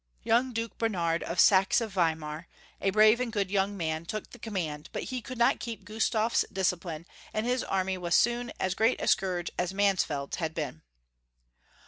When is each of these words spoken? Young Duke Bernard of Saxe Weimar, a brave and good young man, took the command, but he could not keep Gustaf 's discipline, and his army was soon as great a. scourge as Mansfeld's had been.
Young 0.23 0.51
Duke 0.51 0.79
Bernard 0.79 1.21
of 1.21 1.39
Saxe 1.39 1.77
Weimar, 1.79 2.47
a 2.81 2.89
brave 2.89 3.19
and 3.19 3.31
good 3.31 3.51
young 3.51 3.77
man, 3.77 4.03
took 4.03 4.31
the 4.31 4.39
command, 4.39 4.89
but 4.93 5.03
he 5.03 5.21
could 5.21 5.37
not 5.37 5.59
keep 5.59 5.85
Gustaf 5.85 6.33
's 6.37 6.45
discipline, 6.51 7.05
and 7.35 7.45
his 7.45 7.63
army 7.63 7.99
was 7.99 8.15
soon 8.15 8.51
as 8.59 8.73
great 8.73 8.99
a. 8.99 9.05
scourge 9.07 9.51
as 9.59 9.75
Mansfeld's 9.75 10.37
had 10.37 10.55
been. 10.55 10.81